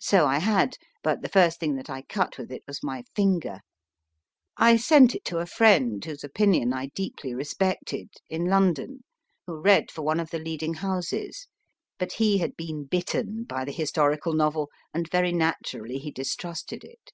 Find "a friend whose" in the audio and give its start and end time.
5.38-6.24